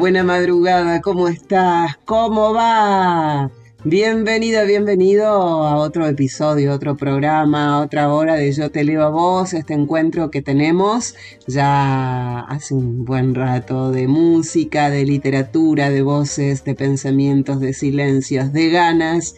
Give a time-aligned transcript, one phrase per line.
[0.00, 1.98] Buena madrugada, ¿cómo estás?
[2.06, 3.50] ¿Cómo va?
[3.84, 9.52] Bienvenida, bienvenido a otro episodio, otro programa, otra hora de Yo te leo a vos,
[9.52, 11.14] este encuentro que tenemos
[11.46, 18.54] ya hace un buen rato de música, de literatura, de voces, de pensamientos, de silencios,
[18.54, 19.34] de ganas,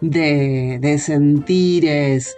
[0.00, 2.36] de, de sentires.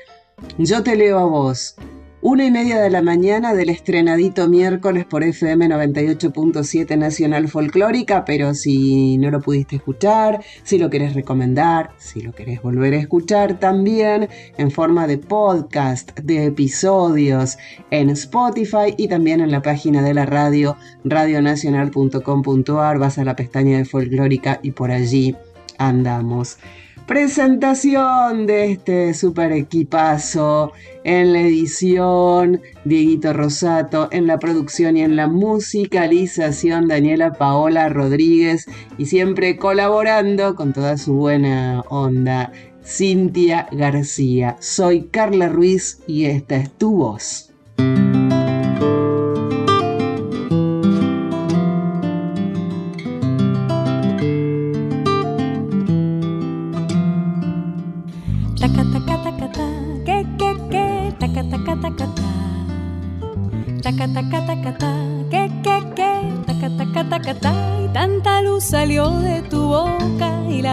[0.57, 1.77] Yo te leo a vos,
[2.27, 8.53] una y media de la mañana del estrenadito miércoles por FM 98.7 Nacional Folclórica, pero
[8.53, 13.61] si no lo pudiste escuchar, si lo querés recomendar, si lo querés volver a escuchar
[13.61, 17.59] también en forma de podcast, de episodios
[17.93, 23.79] en Spotify y también en la página de la radio radionacional.com.ar, vas a la pestaña
[23.79, 25.37] de Folclórica y por allí
[25.79, 26.59] andamos.
[27.07, 30.73] Presentación de este super equipazo
[31.05, 38.67] en la edición, Dieguito Rosato, en la producción y en la musicalización, Daniela Paola Rodríguez,
[38.99, 42.51] y siempre colaborando con toda su buena onda,
[42.85, 44.57] Cintia García.
[44.59, 47.56] Soy Carla Ruiz y esta es tu voz.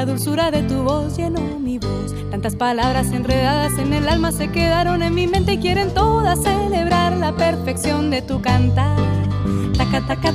[0.03, 2.13] La dulzura de tu voz llenó mi voz.
[2.29, 7.15] Tantas palabras enredadas en el alma se quedaron en mi mente y quieren todas celebrar
[7.15, 8.97] la perfección de tu cantar.
[9.77, 10.29] Taca ta, que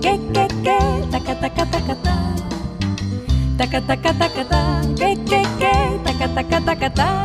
[0.00, 0.78] que que,
[1.10, 2.14] taca taca taca ta.
[3.58, 3.66] Ta,
[4.94, 5.15] que,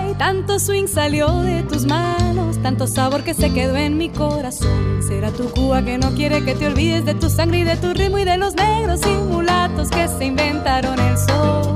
[0.09, 5.01] Y tanto swing salió de tus manos, tanto sabor que se quedó en mi corazón.
[5.07, 7.93] Será tu Cuba que no quiere que te olvides de tu sangre y de tu
[7.93, 11.75] ritmo y de los negros y mulatos que se inventaron el sol.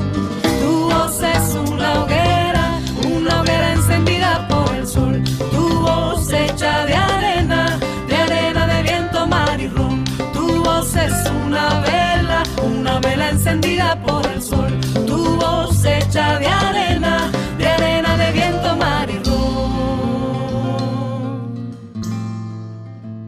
[0.62, 2.25] Tu voz es hoguera,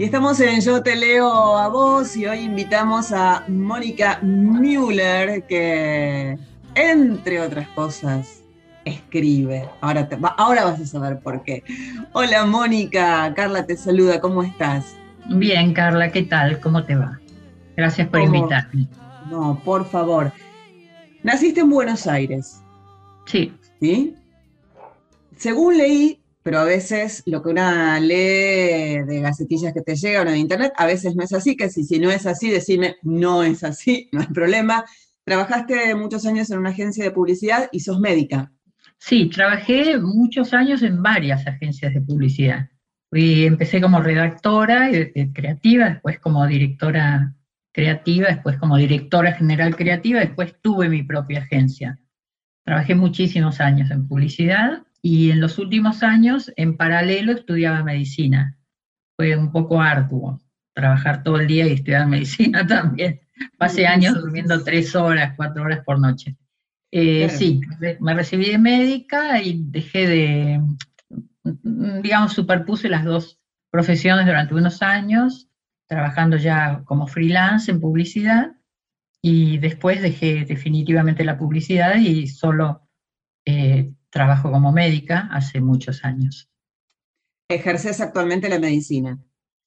[0.08, 6.38] estamos en Yo Te Leo a Vos y hoy invitamos a Mónica Müller que,
[6.76, 8.42] entre otras cosas,
[8.86, 9.68] escribe.
[9.82, 11.62] Ahora, te- va- ahora vas a saber por qué.
[12.14, 14.96] Hola Mónica, Carla te saluda, ¿cómo estás?
[15.26, 16.62] Bien, Carla, ¿qué tal?
[16.62, 17.20] ¿Cómo te va?
[17.76, 18.34] Gracias por ¿Cómo?
[18.34, 18.88] invitarme.
[19.30, 20.32] No, por favor.
[21.22, 22.62] Naciste en Buenos Aires,
[23.26, 24.16] Sí, ¿sí?
[25.36, 30.32] Según leí, pero a veces lo que una lee de gacetillas que te llegan o
[30.32, 33.44] de internet, a veces no es así, que si, si no es así, decime, no
[33.44, 34.86] es así, no hay problema.
[35.26, 38.50] Trabajaste muchos años en una agencia de publicidad y sos médica.
[38.98, 42.70] sí, trabajé muchos años en varias agencias de publicidad.
[43.10, 47.36] Fui, empecé como redactora y, eh, creativa, después como directora
[47.74, 52.00] creativa, después como directora general creativa, después tuve mi propia agencia.
[52.64, 58.58] Trabajé muchísimos años en publicidad y en los últimos años, en paralelo, estudiaba medicina.
[59.16, 60.42] Fue un poco arduo
[60.74, 63.22] trabajar todo el día y estudiar medicina también.
[63.58, 66.36] Pasé años durmiendo tres horas, cuatro horas por noche.
[66.92, 67.38] Eh, Claro.
[67.38, 67.62] Sí,
[68.00, 70.62] me recibí de médica y dejé de,
[71.44, 75.50] digamos, superpuse las dos profesiones durante unos años,
[75.88, 78.56] trabajando ya como freelance en publicidad,
[79.22, 82.88] y después dejé definitivamente la publicidad y solo
[83.46, 86.50] eh, trabajo como médica hace muchos años.
[87.50, 89.20] Ejerces actualmente la medicina.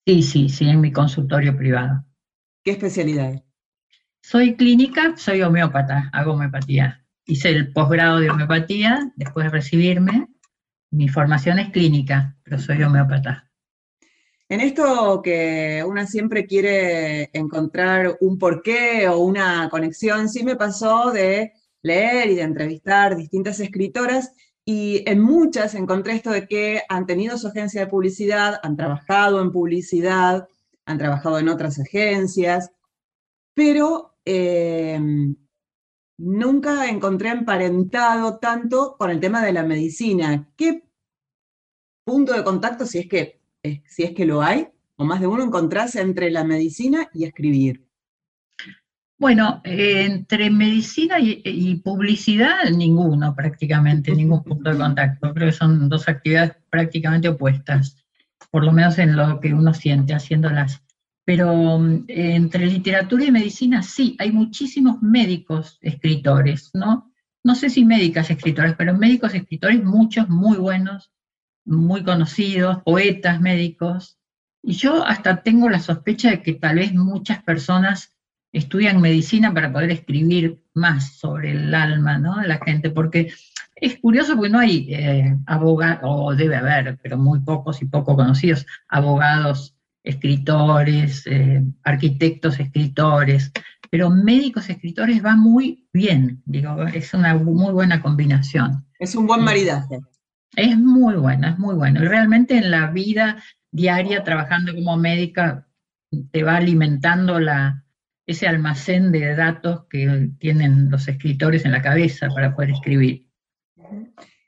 [0.07, 2.05] Sí, sí, sí, en mi consultorio privado.
[2.65, 3.43] ¿Qué especialidad?
[4.23, 7.07] Soy clínica, soy homeópata, hago homeopatía.
[7.25, 10.29] Hice el posgrado de homeopatía después de recibirme.
[10.91, 13.51] Mi formación es clínica, pero soy homeópata.
[14.49, 21.13] En esto que una siempre quiere encontrar un porqué o una conexión, sí me pasó
[21.13, 24.33] de leer y de entrevistar distintas escritoras
[24.65, 29.41] y en muchas encontré esto de que han tenido su agencia de publicidad, han trabajado
[29.41, 30.49] en publicidad,
[30.85, 32.71] han trabajado en otras agencias,
[33.55, 35.35] pero em,
[36.19, 40.49] nunca encontré emparentado tanto con el tema de la medicina.
[40.57, 40.85] ¿Qué
[42.05, 45.27] punto de contacto, si es que, eh, si es que lo hay, o más de
[45.27, 47.90] uno, encontrás entre la medicina y escribir?
[49.21, 55.35] Bueno, eh, entre medicina y, publicidad, ninguno prácticamente, ningún punto de contacto.
[55.35, 58.03] Creo que son dos actividades prácticamente opuestas,
[58.51, 60.83] por lo menos en lo que uno siente haciéndolas.
[61.27, 67.13] Pero mm, entre literatura y medicina sí, hay muchísimos médicos escritores, ¿no?
[67.45, 71.13] No sé si médicas escritores, pero médicos escritores, muchos muy buenos,
[71.67, 74.19] muy conocidos, poetas médicos.
[74.63, 78.17] Y yo hasta tengo la sospecha de que tal vez muchas personas
[78.53, 82.37] estudian medicina para poder escribir más sobre el alma ¿no?
[82.39, 83.33] de la gente, porque
[83.77, 88.17] es curioso porque no hay eh, abogados, o debe haber, pero muy pocos y poco
[88.17, 93.53] conocidos, abogados, escritores, eh, arquitectos, escritores,
[93.91, 98.85] pero médicos, escritores va muy bien, digo, es una muy buena combinación.
[98.99, 100.01] Es un buen maridaje.
[100.57, 102.03] Es muy bueno, es muy bueno.
[102.03, 105.67] Y realmente en la vida diaria, trabajando como médica,
[106.33, 107.85] te va alimentando la,
[108.31, 113.27] ese almacén de datos que tienen los escritores en la cabeza para poder escribir.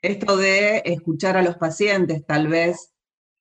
[0.01, 2.93] Esto de escuchar a los pacientes tal vez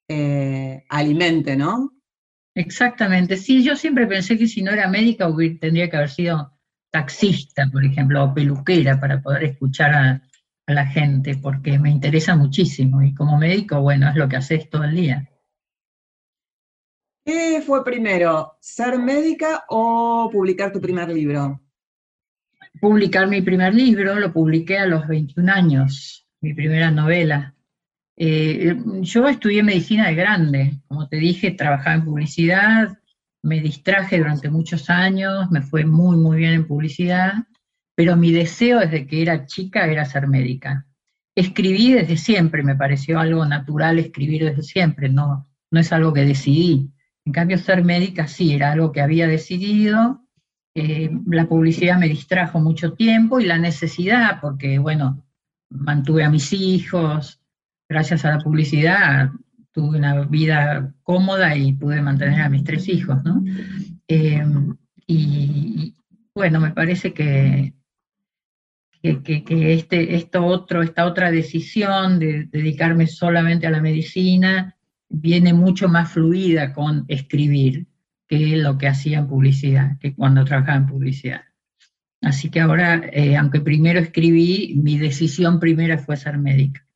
[0.08, 1.92] eh, alimente, ¿no?
[2.54, 5.28] Exactamente, sí, yo siempre pensé que si no era médica
[5.60, 6.52] tendría que haber sido
[6.90, 10.22] taxista, por ejemplo, o peluquera para poder escuchar a,
[10.66, 14.68] a la gente, porque me interesa muchísimo y como médico, bueno, es lo que haces
[14.68, 15.31] todo el día.
[17.24, 21.60] ¿Qué fue primero, ser médica o publicar tu primer libro?
[22.80, 27.54] Publicar mi primer libro, lo publiqué a los 21 años, mi primera novela.
[28.16, 32.98] Eh, yo estudié medicina de grande, como te dije, trabajaba en publicidad,
[33.42, 37.34] me distraje durante muchos años, me fue muy, muy bien en publicidad,
[37.94, 40.86] pero mi deseo desde que era chica era ser médica.
[41.36, 46.24] Escribí desde siempre, me pareció algo natural escribir desde siempre, no, no es algo que
[46.24, 46.90] decidí.
[47.24, 50.22] En cambio, ser médica sí, era algo que había decidido.
[50.74, 55.24] Eh, la publicidad me distrajo mucho tiempo y la necesidad, porque, bueno,
[55.70, 57.40] mantuve a mis hijos,
[57.88, 59.30] gracias a la publicidad
[59.72, 63.19] tuve una vida cómoda y pude mantener a mis tres hijos.
[64.06, 64.44] Eh,
[65.06, 65.94] y,
[66.34, 67.72] bueno, me parece que,
[69.02, 74.76] que, este, esto otro, esta otra decisión de dedicarme solamente a la medicina
[75.12, 77.86] viene mucho más fluida con escribir
[78.26, 81.42] que lo que hacía en publicidad, que cuando trabajaba en publicidad.
[82.22, 86.86] Así que ahora, eh, aunque primero escribí, mi decisión primera fue ser médica.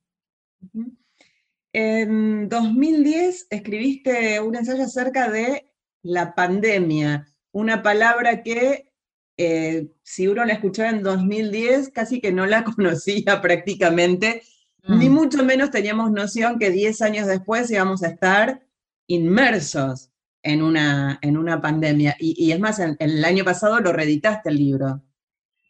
[1.72, 5.66] En 2010 escribiste un ensayo acerca de
[6.02, 8.92] la pandemia, una palabra que
[9.36, 14.42] eh, si uno la escuchaba en 2010 casi que no la conocía prácticamente,
[14.88, 15.12] ni mm.
[15.12, 18.62] mucho menos teníamos noción que 10 años después íbamos a estar
[19.06, 20.10] inmersos
[20.42, 22.16] en una, en una pandemia.
[22.18, 25.02] Y, es más, en, el año pasado lo reeditaste el libro.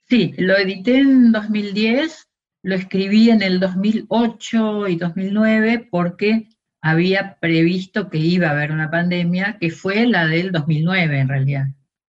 [0.09, 2.29] Sí, lo edité en 2010,
[2.63, 6.49] lo escribí en el 2008 y 2009 porque
[6.81, 11.67] había previsto que iba a haber una pandemia, que fue la del 2009 en realidad,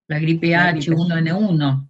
[0.07, 1.86] la gripe H1N1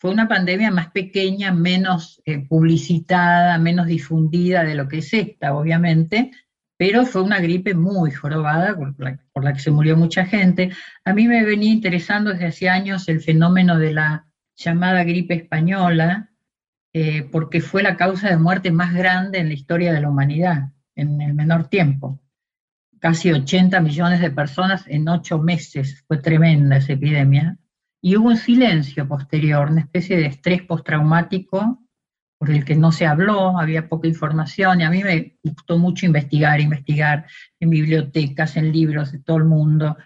[0.00, 5.54] fue una pandemia más pequeña, menos eh, publicitada, menos difundida de lo que es esta,
[5.54, 6.30] obviamente,
[6.78, 10.70] pero fue una gripe muy jorobada por la, que se murió mucha gente.
[11.04, 14.26] A mí me venía interesando desde hace años el fenómeno de la
[14.56, 16.30] llamada gripe española,
[16.94, 20.70] eh, porque fue la causa de muerte más grande en la historia de la humanidad,
[20.94, 22.18] en el menor tiempo.
[23.00, 27.58] Casi 80 millones de personas en ocho meses, fue tremenda esa epidemia
[28.02, 31.82] y hubo un silencio posterior, una especie de estrés postraumático
[32.38, 36.06] por el que no se habló, había poca información, y a mí me gustó mucho
[36.06, 37.26] investigar, investigar
[37.60, 39.98] en bibliotecas, en libros de todo el mundo.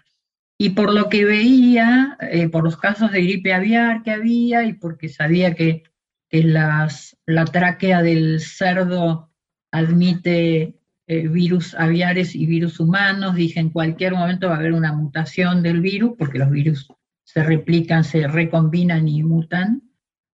[0.57, 4.73] Y por lo que veía, eh, por los casos de gripe aviar que había, y
[4.73, 5.83] porque sabía que,
[6.29, 9.31] que las, la tráquea del cerdo
[9.71, 10.75] admite
[11.07, 15.63] eh, virus aviares y virus humanos, dije en cualquier momento va a haber una mutación
[15.63, 16.89] del virus, porque los virus
[17.25, 19.81] se replican, se recombinan y mutan,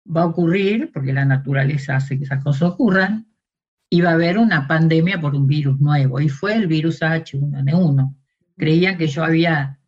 [0.05, 3.29] va a ocurrir, porque la naturaleza hace que esas cosas ocurran,
[3.89, 8.15] y va a haber una pandemia por un virus nuevo, y fue el virus H1N1.
[8.57, 9.79] Creían que yo había,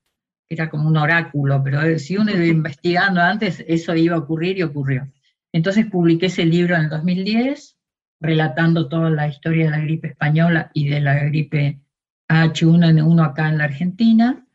[0.49, 4.63] era como un oráculo, pero si uno iba investigando antes, eso iba a ocurrir y
[4.63, 5.11] ocurrió.
[5.53, 7.77] Entonces publiqué ese libro en el 2010,
[8.21, 11.81] relatando toda la historia de la gripe española y de la gripe
[12.29, 14.47] H1N1 acá en la Argentina,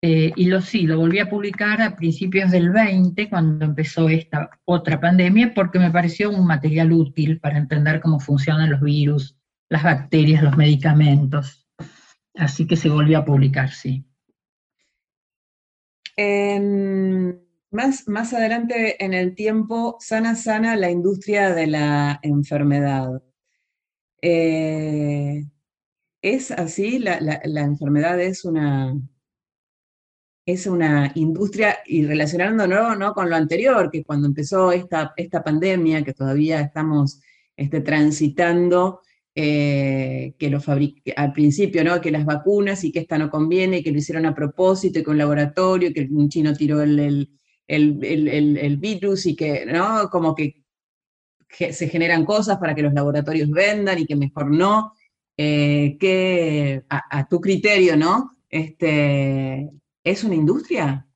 [0.00, 4.48] Eh, y lo sí, lo volví a publicar a principios del 20, cuando empezó esta
[4.64, 9.36] otra pandemia, porque me pareció un material útil para entender cómo funcionan los virus,
[9.68, 11.68] las bacterias, los medicamentos.
[12.34, 14.04] Así que se volvió a publicar, sí.
[17.72, 23.20] más, más adelante en el tiempo, sana, sana la industria de la enfermedad.
[24.22, 25.44] Eh,
[26.22, 27.00] ¿Es así?
[27.00, 28.94] La, la enfermedad es una,
[30.52, 33.12] es una industria, y relacionándolo ¿no?
[33.12, 37.20] con lo anterior, que cuando empezó esta, esta pandemia, que todavía estamos
[37.54, 39.02] este, transitando,
[39.34, 40.58] eh, que lo
[41.16, 42.00] al principio, ¿no?
[42.00, 45.18] que las vacunas y que esta no conviene, que lo hicieron a propósito y un
[45.18, 47.28] laboratorio, que un chino tiró el,
[47.66, 50.08] el, virus y que, ¿no?
[50.08, 50.64] Como que,
[51.50, 54.94] se generan cosas para que los laboratorios vendan y que mejor no.
[55.36, 58.38] Eh, que a, a, tu criterio, ¿no?
[58.48, 59.70] Este,
[60.08, 61.06] ¿Es una industria?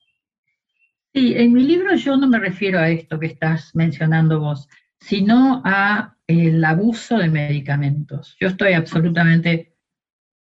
[1.14, 4.68] Sí, en mi libro yo no me refiero a esto que estás mencionando vos,
[5.00, 8.36] sino a el abuso de medicamentos.
[8.38, 9.78] Yo estoy absolutamente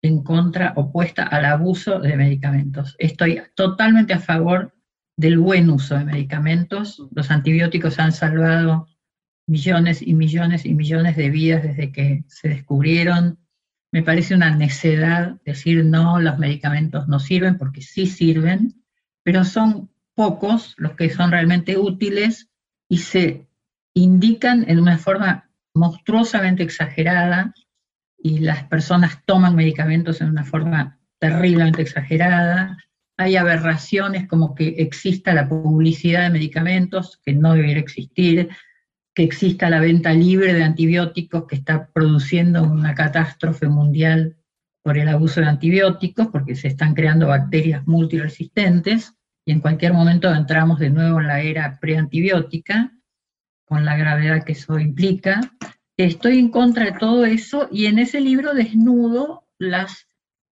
[0.00, 2.96] en contra, opuesta al abuso de medicamentos.
[2.98, 4.74] Estoy totalmente a favor
[5.14, 7.06] del buen uso de medicamentos.
[7.14, 8.88] Los antibióticos han salvado
[9.46, 13.38] millones y millones y millones de vidas desde que se descubrieron
[13.92, 18.82] me parece una necedad decir no, los medicamentos no sirven, porque sí sirven,
[19.22, 22.50] pero son pocos los que son realmente útiles
[22.88, 23.46] y se
[23.94, 27.54] indican en una forma monstruosamente exagerada
[28.18, 32.76] y las personas toman medicamentos en una forma terriblemente exagerada.
[33.16, 38.50] Hay aberraciones como que exista la publicidad de medicamentos, que no debería existir,
[39.18, 44.36] que exista la venta libre de antibióticos que está produciendo una catástrofe mundial
[44.80, 50.32] por el abuso de antibióticos, porque se están creando bacterias multiresistentes y en cualquier momento
[50.32, 52.92] entramos de nuevo en la era preantibiótica,
[53.64, 55.40] con la gravedad que eso implica.
[55.96, 60.06] Estoy en contra de todo eso y en ese libro desnudo las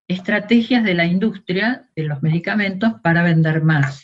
[0.09, 4.03] estrategias de la industria de los medicamentos para vender más.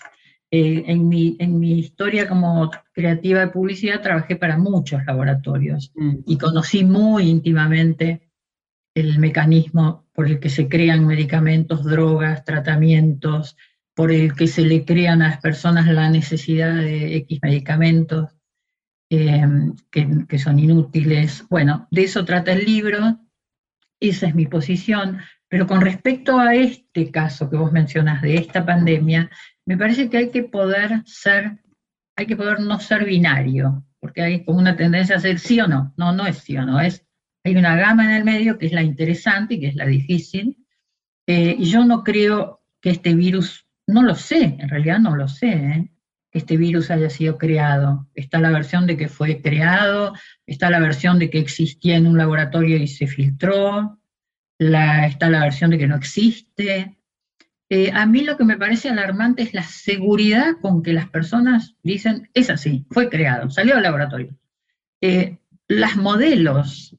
[0.55, 6.17] Eh, en, mi, en mi historia como creativa de publicidad trabajé para muchos laboratorios mm.
[6.27, 8.29] y conocí muy íntimamente
[8.95, 13.57] el mecanismo por el que se crean medicamentos, drogas, tratamientos,
[13.95, 18.29] por el que se le crean a las personas la necesidad de X medicamentos
[19.09, 19.43] eh,
[19.91, 21.47] que, que son inútiles.
[21.49, 23.21] Bueno, de eso trata el libro,
[24.01, 25.17] esa es mi posición,
[25.49, 29.31] pero con respecto a este caso que vos mencionás de esta pandemia,
[29.67, 31.59] me parece que hay que poder ser,
[32.17, 35.67] hay que poder no ser binario, porque hay como una tendencia a ser sí o
[35.67, 35.95] no.
[35.97, 37.07] No, no es sí o no, es,
[37.45, 40.59] hay una gama en el medio que es la interesante y que es la difícil.
[41.27, 45.29] Eh, y yo no creo que este virus, no lo sé, en realidad no lo
[45.29, 45.93] sé, ¿eh?
[46.31, 48.09] que este virus haya sido creado.
[48.15, 50.15] Está la versión de que fue creado,
[50.47, 54.01] está la versión de que existía en un laboratorio y se filtró,
[54.59, 56.99] está la versión de que no existe.
[57.75, 61.75] Eh, a mí lo que me parece alarmante es la seguridad con que las personas
[61.83, 64.37] dicen, es así, fue creado, salió del laboratorio.
[65.01, 65.39] Eh,
[65.69, 66.95] las modelos,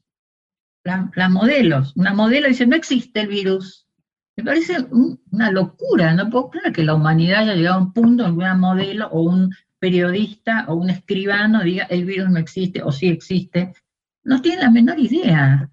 [0.82, 3.86] las modelos, una modelo dice, no existe el virus.
[4.36, 4.78] Me parece
[5.30, 8.38] una locura, no puedo creer que la humanidad haya llegado a un punto en que
[8.38, 13.06] una modelo o un periodista o un escribano diga, el virus no existe o sí
[13.06, 13.74] existe.
[14.24, 15.70] No tienen la menor idea.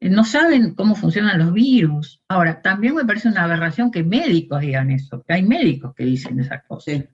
[0.00, 2.22] Eh, no saben cómo funcionan los virus.
[2.28, 6.40] Ahora, también me parece una aberración que médicos digan eso, que hay médicos que dicen
[6.40, 7.04] esas cosas,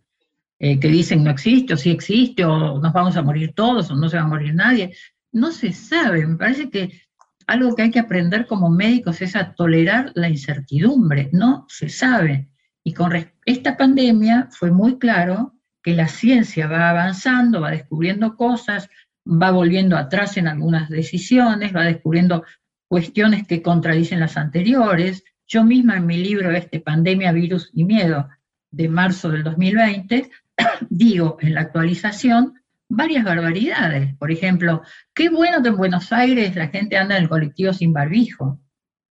[0.58, 3.96] eh, que dicen no existe o sí existe, o nos vamos a morir todos, o
[3.96, 4.94] no se va a morir nadie.
[5.32, 7.02] No se sabe, me parece que
[7.46, 12.48] algo que hay que aprender como médicos es a tolerar la incertidumbre, no se sabe.
[12.82, 13.12] Y con
[13.44, 18.88] esta pandemia fue muy claro que la ciencia va avanzando, va descubriendo cosas,
[19.26, 22.44] va volviendo atrás en algunas decisiones, va descubriendo
[22.88, 25.24] cuestiones que contradicen las anteriores.
[25.46, 28.28] Yo misma en mi libro este Pandemia, Virus y Miedo
[28.70, 30.30] de marzo del 2020
[30.90, 32.54] digo en la actualización
[32.88, 34.14] varias barbaridades.
[34.16, 34.82] Por ejemplo,
[35.14, 38.60] qué bueno que en Buenos Aires la gente anda en el colectivo sin barbijo.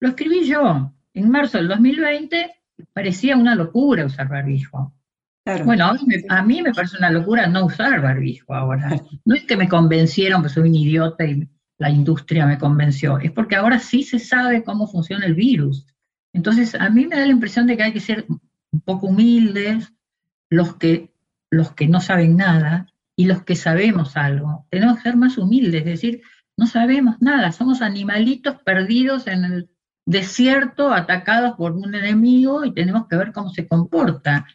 [0.00, 0.92] Lo escribí yo.
[1.14, 2.54] En marzo del 2020
[2.92, 4.94] parecía una locura usar barbijo.
[5.64, 9.00] Bueno, a mí, me, parece una locura no usar barbijo ahora.
[9.24, 13.32] No es que me convencieron que soy un idiota y la industria me convenció, es
[13.32, 15.86] porque ahora sí se sabe cómo funciona el virus.
[16.32, 19.92] Entonces, a mí me da la impresión de que hay que ser un poco humildes,
[20.48, 21.12] los que,
[21.50, 24.66] los que no saben nada y los que sabemos algo.
[24.70, 26.22] Tenemos que ser más humildes, es decir,
[26.56, 29.70] no sabemos nada, somos animalitos perdidos en el
[30.06, 34.46] desierto, atacados por un enemigo y tenemos que ver cómo se comporta.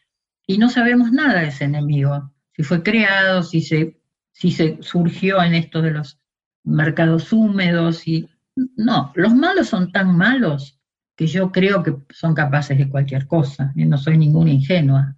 [0.47, 3.99] Y no sabemos nada de ese enemigo, si fue creado, si se,
[4.31, 6.19] si se surgió en esto de los
[6.63, 8.07] mercados húmedos.
[8.07, 8.29] Y...
[8.77, 10.79] No, los malos son tan malos
[11.15, 15.15] que yo creo que son capaces de cualquier cosa, y no soy ninguna ingenua.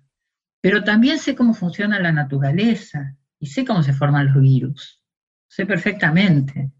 [0.61, 5.01] Pero también sé cómo funciona la naturaleza y sé cómo se forman los virus.
[5.47, 6.71] Sé perfectamente.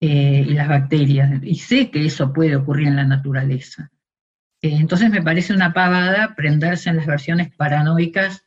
[0.00, 3.90] Eh, y las bacterias, y sé que eso puede ocurrir en la naturaleza.
[4.62, 8.44] Eh, entonces me parece una pavada prenderse en las versiones paranoicas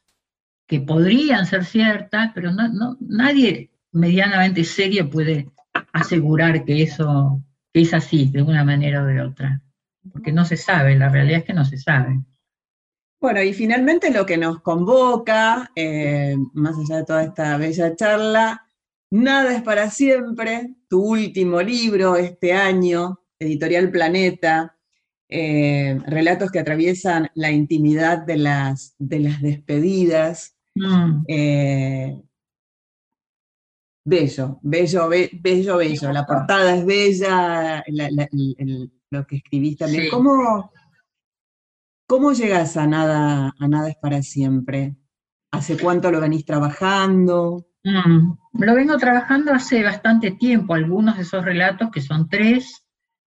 [0.68, 5.50] que podrían ser ciertas, pero no, nadie medianamente serio puede
[5.94, 7.42] asegurar que eso
[7.74, 9.62] es así, de una manera o de otra,
[10.12, 12.20] porque no se sabe, la realidad es que no se sabe.
[13.20, 18.66] Bueno, y finalmente lo que nos convoca, eh, más allá de toda esta bella charla,
[19.14, 24.78] Nada es para siempre, tu último libro este año, Editorial Planeta,
[25.32, 30.58] eh, relatos que atraviesan la intimidad de las, de las despedidas.
[30.76, 31.24] Mm.
[31.26, 32.22] Eh,
[34.06, 36.12] bello, bello, bello, bello.
[36.12, 37.84] La portada es bella,
[39.10, 40.10] lo que escribiste también.
[40.12, 40.70] ¿Cómo,
[42.08, 44.98] ¿Cómo llegas a nada, a nada es para siempre?
[45.52, 47.68] ¿Hace cuánto lo venís trabajando?
[47.86, 52.81] Mm, lo vengo trabajando hace bastante tiempo, algunos de esos relatos, que son tres,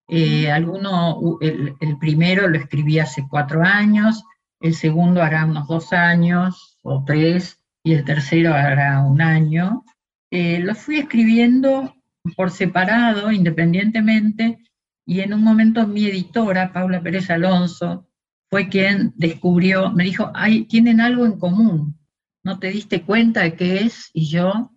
[0.08, 4.22] eh, alguno, el, primero lo escribí hace cuatro años,
[4.60, 9.84] el segundo hará unos dos años o tres, y el tercero hará un año.
[10.30, 11.94] Eh, fui escribiendo
[12.36, 14.58] por separado, independientemente,
[15.06, 18.08] y en un momento mi editora, Paula Pérez Alonso,
[18.50, 20.32] fue quien descubrió, me dijo,
[20.68, 21.98] tienen algo en común,
[22.42, 24.10] ¿no te diste cuenta de qué es?
[24.12, 24.70] Y yo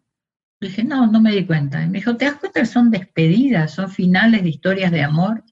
[0.59, 1.83] dije, no, no me di cuenta.
[1.83, 5.43] Y me dijo, ¿te das cuenta que son despedidas, son finales de historias de amor?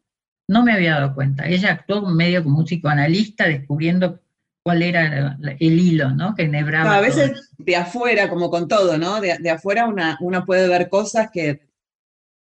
[0.48, 1.48] No me había dado cuenta.
[1.48, 4.22] Ella actuó medio como un psicoanalista descubriendo
[4.64, 6.34] cuál era el hilo, ¿no?
[6.34, 6.98] Que nebraba.
[6.98, 9.22] a veces de afuera, como con todo, ¿no?
[9.22, 11.62] De, afuera una, uno puede ver cosas que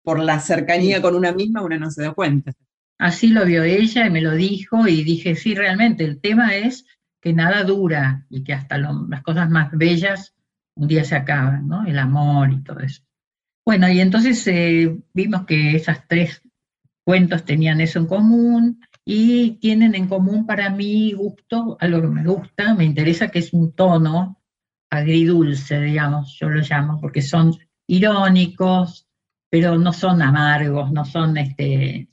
[0.02, 2.52] por la cercanía con una misma una no se da cuenta.
[2.98, 6.86] Así lo vio ella y me lo dijo y dije, sí, realmente el tema es
[7.20, 10.33] que nada dura y que hasta las cosas más bellas
[10.76, 11.84] un día se acaban, ¿no?
[11.86, 13.02] El amor y todo eso.
[13.64, 16.42] Bueno, y entonces eh, vimos que esas tres
[17.04, 22.24] cuentos tenían eso en común y tienen en común para mí gusto, algo que me
[22.24, 24.40] gusta, me interesa, que es un tono
[24.90, 27.56] agridulce, digamos, yo lo llamo, porque son
[27.86, 29.06] irónicos,
[29.50, 32.08] pero no son amargos, no son este,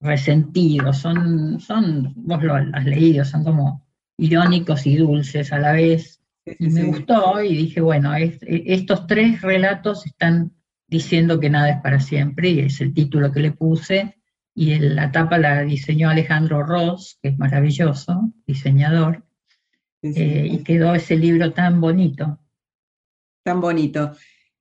[0.00, 3.86] resentidos, son, son, vos lo has leído, son como
[4.18, 6.15] irónicos y dulces a la vez.
[6.58, 10.52] Y me gustó y dije, bueno, e, estos tres relatos están
[10.86, 14.16] diciendo que nada es para siempre, y es el título que le puse,
[14.54, 19.24] y la tapa la diseñó Alejandro Ross, que es maravilloso, diseñador,
[20.02, 22.38] eh, y quedó ese libro tan bonito.
[23.42, 24.12] Tan bonito.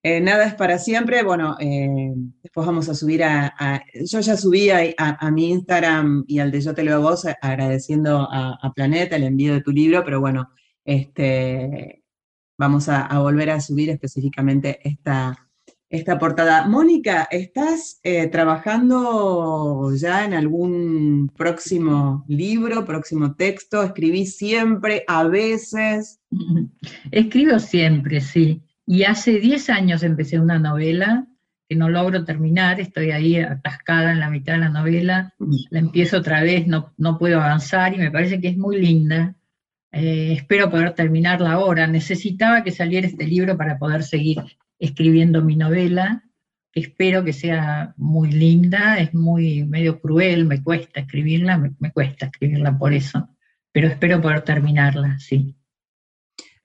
[0.02, 1.24] Eh, nada es para siempre.
[1.24, 6.52] Bueno, eh, después vamos a subir a, Yo ya subí a, mi Instagram y al
[6.52, 10.20] de Yo Te Leo a Vos agradeciendo a, Planeta el envío de tu libro, pero
[10.20, 10.50] bueno,
[10.86, 12.04] este,
[12.58, 15.50] vamos a, volver a subir específicamente esta,
[15.90, 16.68] esta portada.
[16.68, 23.84] Mónica, ¿estás eh, trabajando ya en algún próximo libro, próximo texto?
[23.84, 26.22] ¿Escribís siempre, a veces?
[27.12, 28.62] Escribo siempre, sí.
[28.88, 31.28] Y hace 10 años empecé una novela
[31.68, 35.34] que no logro terminar, estoy ahí atascada en la mitad de la novela,
[35.72, 39.36] la empiezo otra vez, no, no puedo avanzar y me parece que es muy linda.
[39.98, 41.88] Eh, espero poder terminarla ahora.
[41.88, 44.44] Necesitaba que saliera este libro para poder seguir
[44.78, 46.26] escribiendo mi novela.
[46.74, 52.78] Espero que sea muy linda, es muy medio cruel, me cuesta escribirla, me cuesta escribirla
[52.78, 53.30] por eso,
[53.72, 55.56] pero espero poder terminarla, sí.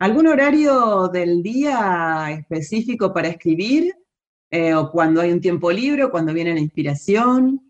[0.01, 3.95] ¿Algún horario del día específico para escribir?
[4.51, 7.70] Eh, ¿O cuando hay un tiempo libre o cuando viene la inspiración?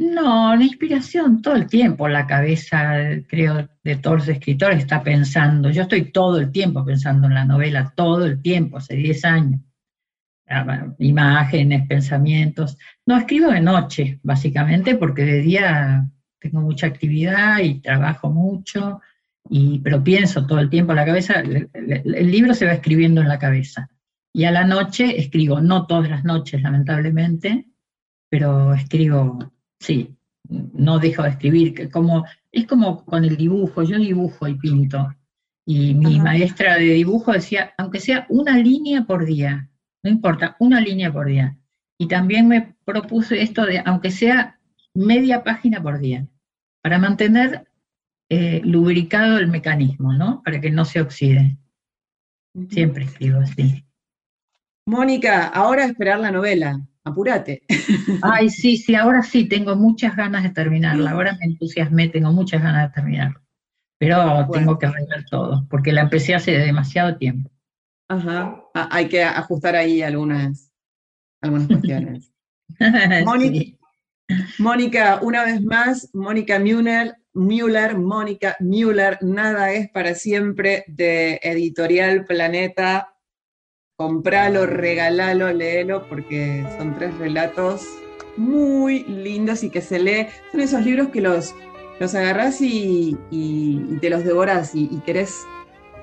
[0.00, 2.94] No, la inspiración todo el tiempo, la cabeza,
[3.28, 5.70] creo, de todos los escritores está pensando.
[5.70, 9.60] Yo estoy todo el tiempo pensando en la novela, todo el tiempo, hace 10 años.
[10.48, 12.76] Ah, imágenes, pensamientos.
[13.06, 16.08] No, escribo de noche, básicamente, porque de día
[16.40, 19.00] tengo mucha actividad y trabajo mucho
[19.82, 23.38] pero pienso todo el tiempo en la cabeza, el, libro se va escribiendo en la
[23.38, 23.90] cabeza.
[24.32, 27.66] Y a la noche escribo, no todas las noches, lamentablemente,
[28.28, 30.16] pero escribo, sí,
[30.48, 35.14] no dejo de escribir, como, es como con el dibujo, yo dibujo y pinto.
[35.66, 39.68] Y mi maestra de dibujo decía, aunque sea una línea por día,
[40.02, 41.56] no importa, una línea por día.
[41.98, 44.58] Y también me propuse esto de, aunque sea
[44.94, 46.26] media página por día,
[46.82, 47.68] para mantener
[48.28, 50.42] eh, lubricado el mecanismo, ¿no?
[50.42, 51.58] Para que no se oxide.
[52.68, 53.84] Siempre escribo así.
[54.86, 56.80] Mónica, ahora esperar la novela.
[57.04, 57.62] Apúrate.
[58.22, 61.12] Ay, sí, sí, ahora sí, tengo muchas ganas de terminarla.
[61.12, 63.42] Ahora me entusiasmé, tengo muchas ganas de terminarla.
[63.98, 67.50] Pero tengo que arreglar todo, porque la empecé hace demasiado tiempo.
[68.08, 70.72] Ajá, hay que ajustar ahí algunas,
[71.40, 72.32] algunas cuestiones.
[74.58, 82.24] Mónica, una vez más, Mónica Müller, Müller, Mónica Müller, Nada es para siempre de Editorial
[82.24, 83.14] Planeta.
[84.00, 87.86] Compralo, regalalo, léelo, porque son tres relatos
[88.38, 90.26] muy lindos y que se lee.
[90.50, 91.54] Son esos libros que los,
[91.98, 93.18] los agarrás y,
[94.00, 95.46] te los devoras y, querés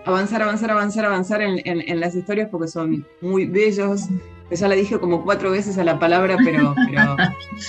[0.06, 4.04] avanzar, avanzar, avanzar, avanzar en, las historias porque son muy bellos.
[4.52, 6.76] Ya le dije como cuatro veces a la palabra, pero,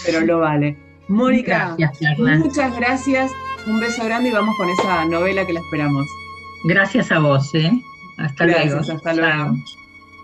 [0.04, 0.76] pero, lo vale.
[1.08, 1.74] Mónica,
[2.18, 3.32] muchas gracias.
[3.66, 6.06] Un beso grande y vamos con esa novela que la esperamos.
[6.64, 7.72] Gracias a vos, ¿eh?
[8.18, 8.80] Hasta luego.
[8.80, 9.54] Hasta luego.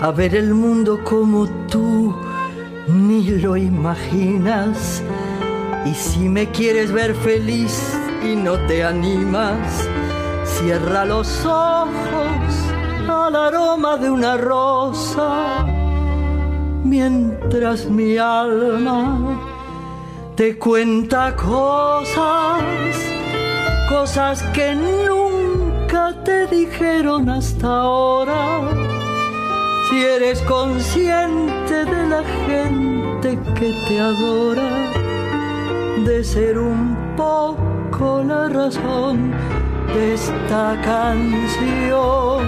[0.00, 2.14] a ver el mundo como tú
[2.88, 5.02] ni lo imaginas.
[5.84, 9.88] Y si me quieres ver feliz y no te animas,
[10.44, 11.92] cierra los ojos
[13.08, 15.64] al aroma de una rosa,
[16.84, 19.38] mientras mi alma
[20.34, 22.62] te cuenta cosas,
[23.88, 28.95] cosas que nunca te dijeron hasta ahora
[29.88, 34.92] si eres consciente de la gente que te adora,
[36.04, 39.32] de ser un poco la razón
[39.94, 42.44] de esta canción.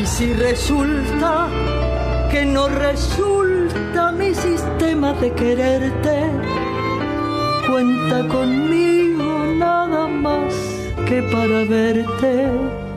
[0.00, 1.48] Y si resulta
[2.30, 6.30] que no resulta mi sistema de quererte,
[7.68, 10.54] cuenta conmigo nada más
[11.06, 12.87] que para verte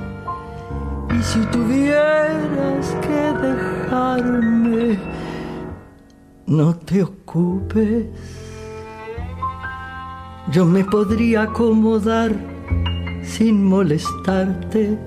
[1.17, 4.99] y si tuvieras que dejarme,
[6.45, 8.05] no te ocupes.
[10.51, 12.31] Yo me podría acomodar
[13.23, 14.97] sin molestarte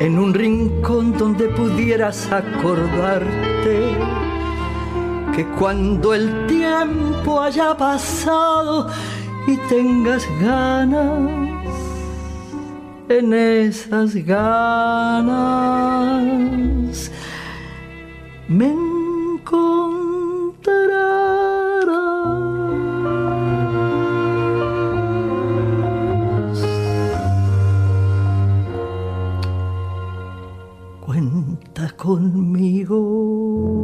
[0.00, 3.96] en un rincón donde pudieras acordarte
[5.34, 8.88] que cuando el tiempo haya pasado
[9.46, 11.43] y tengas ganas
[13.08, 14.64] en esas ganas
[18.48, 19.74] me encontrarás.
[31.00, 33.83] Cuenta conmigo.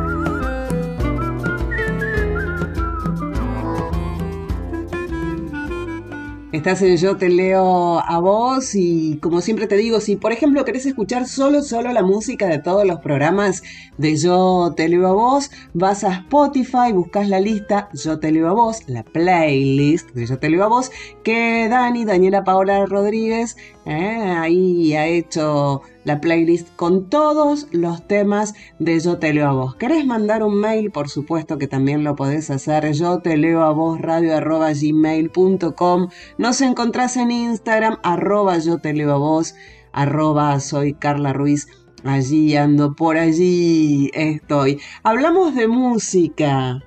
[6.61, 10.63] Estás en Yo Te Leo a vos y como siempre te digo, si por ejemplo
[10.63, 13.63] querés escuchar solo, solo la música de todos los programas
[13.97, 18.47] de Yo Te Leo a vos, vas a Spotify, buscas la lista Yo Te Leo
[18.47, 20.91] a vos, la playlist de Yo Te Leo a vos,
[21.23, 28.53] que Dani, Daniela Paola Rodríguez, eh, ahí ha hecho la playlist con todos los temas
[28.79, 29.75] de Yo Te Leo a Vos.
[29.75, 30.91] ¿Querés mandar un mail?
[30.91, 32.91] Por supuesto que también lo podés hacer.
[32.93, 36.09] Yo te leo a vos radio arroba gmail.com.
[36.37, 39.55] Nos encontrás en Instagram arroba yo te leo a vos
[39.91, 41.67] arroba soy Carla Ruiz.
[42.03, 44.79] Allí ando, por allí estoy.
[45.03, 46.81] Hablamos de música.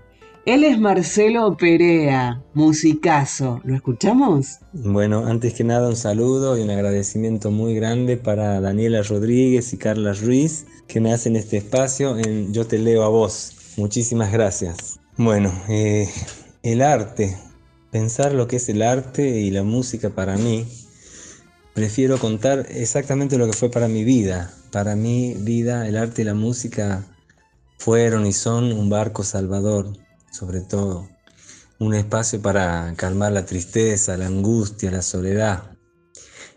[0.46, 3.62] Él es Marcelo Perea, musicazo.
[3.64, 4.58] ¿Lo escuchamos?
[4.74, 9.78] Bueno, antes que nada un saludo y un agradecimiento muy grande para Daniela Rodríguez y
[9.78, 13.54] Carla Ruiz que me hacen este espacio en Yo te leo a vos.
[13.78, 15.00] Muchísimas gracias.
[15.16, 16.10] Bueno, eh,
[16.62, 17.38] el arte,
[17.90, 20.66] pensar lo que es el arte y la música para mí,
[21.72, 24.52] prefiero contar exactamente lo que fue para mi vida.
[24.70, 27.02] Para mi vida, el arte y la música
[27.78, 30.03] fueron y son un barco salvador
[30.34, 31.08] sobre todo,
[31.78, 35.76] un espacio para calmar la tristeza, la angustia, la soledad.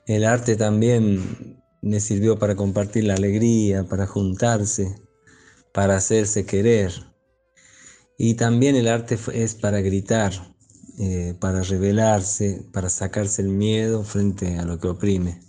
[0.07, 4.95] El arte también me sirvió para compartir la alegría, para juntarse,
[5.73, 6.91] para hacerse querer.
[8.17, 10.33] Y también el arte es para gritar,
[10.97, 15.39] eh, para revelarse, para sacarse el miedo frente a lo que oprime.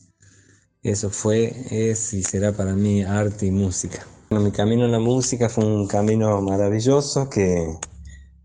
[0.83, 4.07] Eso fue, es y será para mí arte y música.
[4.29, 7.79] mi camino en la música fue un camino maravilloso que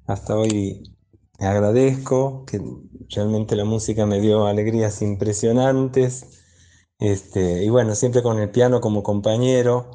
[0.08, 0.96] hasta hoy
[1.40, 2.62] agradezco que
[3.10, 6.42] realmente la música me dio alegrías impresionantes.
[7.00, 9.92] Este, y bueno, siempre con el piano como compañero,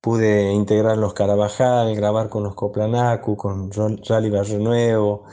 [0.00, 5.24] pude integrar los Carabajal, grabar con los Coplanacu, con Rally Barrio Nuevo,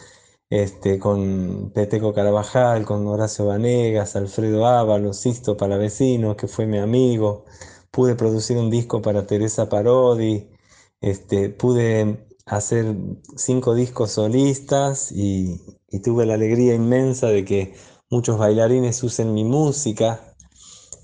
[0.49, 7.45] este, con Peteco Carabajal, con Horacio Vanegas, Alfredo Ábalos, Sisto Palavecino, que fue mi amigo.
[7.91, 10.49] Pude producir un disco para Teresa Parodi.
[11.01, 12.95] Este, pude hacer
[13.35, 15.61] cinco discos solistas y,
[16.03, 17.73] tuve la alegría inmensa de que
[18.09, 20.35] muchos bailarines usen mi música.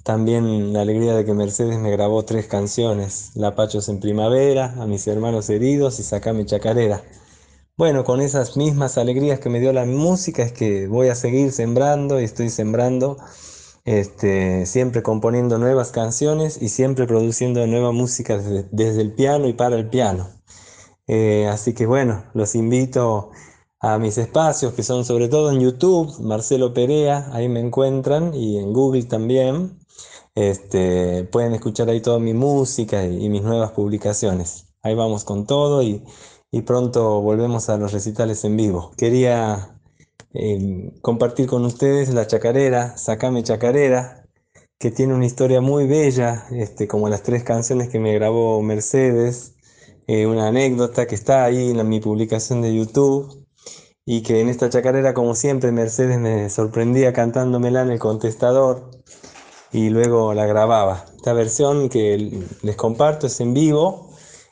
[0.04, 4.88] También la alegría de que Mercedes me grabó tres canciones, La Pachos en Primavera, A
[4.88, 7.04] mis hermanos heridos y Sacame Chacarera.
[7.78, 11.52] Bueno, con esas mismas alegrías que me dio la música es que voy a seguir
[11.52, 13.18] sembrando y estoy sembrando,
[13.86, 19.76] este, siempre componiendo nuevas canciones y siempre produciendo nueva música desde el piano y para
[19.76, 20.37] el piano.
[21.08, 23.32] Eh, así que bueno, los invito
[23.80, 28.58] a mis espacios que son sobre todo en YouTube, Marcelo Perea, ahí me encuentran y
[28.58, 29.80] en Google también.
[30.36, 34.68] Este, pueden escuchar ahí toda mi música y, mis nuevas publicaciones.
[34.84, 36.04] Ahí vamos con todo y,
[36.66, 38.92] pronto volvemos a los recitales en vivo.
[38.98, 39.80] Quería
[40.34, 44.28] em, compartir con ustedes la chacarera, Sacame Chacarera,
[44.80, 49.57] que tiene una historia muy bella, este, como las tres canciones que me grabó Mercedes
[50.08, 53.46] eh, una anécdota que está ahí en mi publicación de YouTube
[54.06, 58.90] y que en esta chacarera, como siempre, Mercedes me sorprendía cantándomela en el contestador
[59.72, 61.06] y luego la grababa.
[61.18, 64.10] Esta versión que les comparto es en vivo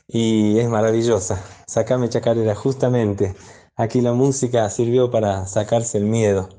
[0.08, 1.41] y es maravillosa.
[1.68, 3.36] Sacame chacarera, justamente.
[3.78, 6.50] Aquí la música sirvió para sacarse el miedo.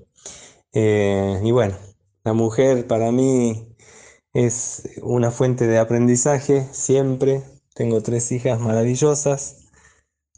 [0.73, 1.77] Eh, y bueno,
[2.25, 3.77] la mujer para mí
[4.33, 7.43] es una fuente de aprendizaje siempre,
[7.77, 9.67] tengo tres hijas maravillosas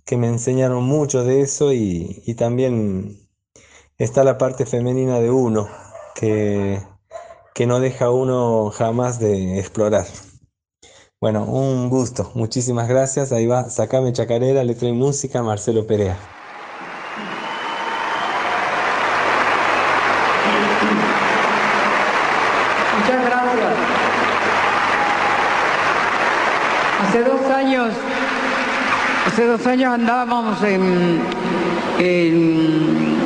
[0.05, 3.29] que me enseñaron mucho de eso y, también
[3.97, 5.69] está la parte femenina de uno
[6.17, 6.83] que,
[7.55, 10.07] que no deja uno jamás de explorar.
[11.21, 12.31] Bueno, un gusto.
[12.35, 13.33] Muchísimas gracias.
[13.33, 16.38] Ahí va, sacame chacarera, letra y música, Marcelo Perea.
[29.59, 31.19] Dos años andábamos en,
[31.99, 33.17] en,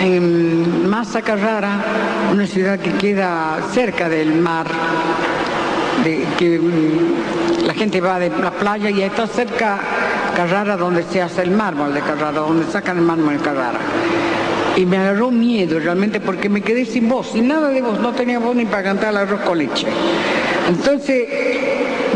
[0.00, 1.84] en Masa Carrara,
[2.32, 4.68] una ciudad que queda cerca del mar,
[6.04, 9.80] de, que mm, la gente va de la playa y está cerca
[10.36, 13.80] Carrara donde se hace el mármol de Carrara, donde sacan el mármol de Carrara.
[14.76, 18.12] Y me agarró miedo realmente porque me quedé sin voz, sin nada de voz, no
[18.12, 19.88] tenía voz ni para cantar el arroz con leche.
[20.68, 21.26] Entonces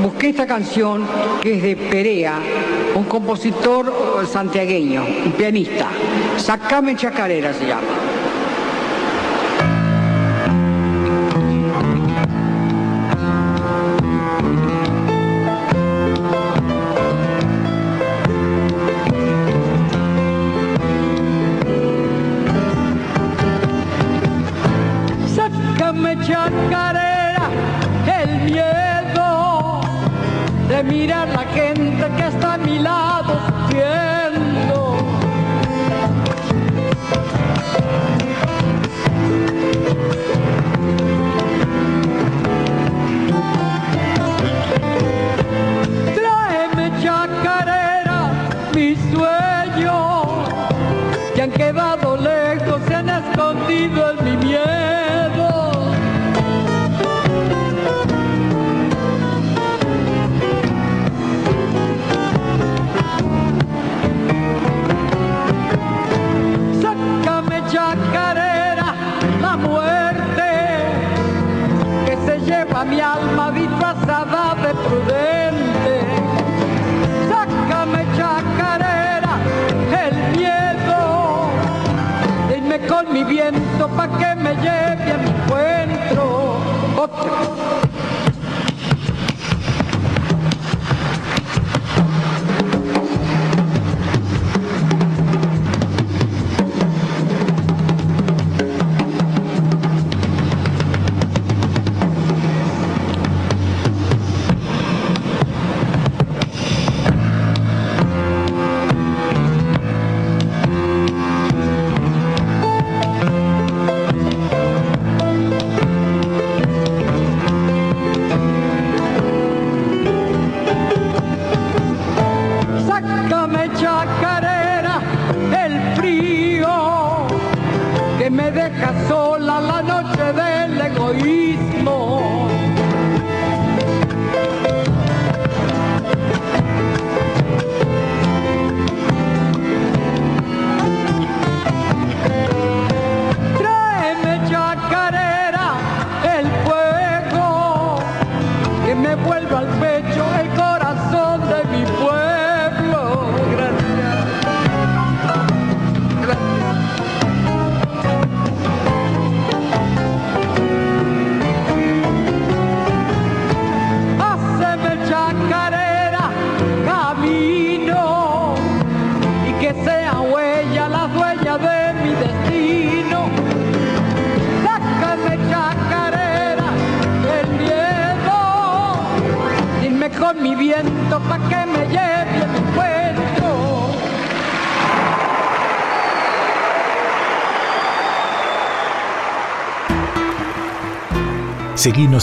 [0.02, 1.06] busqué esta canción
[1.42, 2.38] que es de Perea,
[2.94, 5.88] un compositor santiagueño, un pianista.
[6.36, 8.09] Sacame chacarera se llama.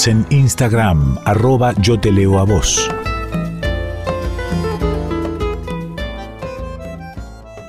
[0.05, 2.87] En Instagram, arroba yo te leo a vos.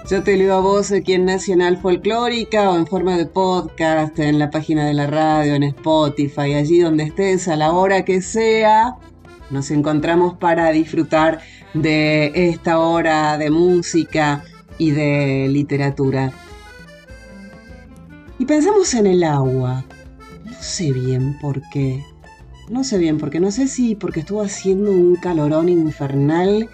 [0.08, 4.38] Yo te leo a vos aquí en Nacional Folclórica o en forma de podcast, en
[4.38, 8.96] la página de la radio, en Spotify, allí donde estés, a la hora que sea.
[9.50, 11.40] Nos encontramos para disfrutar
[11.72, 14.44] de esta hora de música
[14.76, 16.30] y de literatura.
[18.38, 19.84] Y pensamos en el agua.
[20.44, 22.04] No sé bien por qué.
[22.70, 23.40] No sé bien por qué.
[23.40, 26.68] No sé si porque estuvo haciendo un calorón infernal